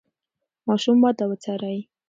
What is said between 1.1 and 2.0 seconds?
وڅارئ.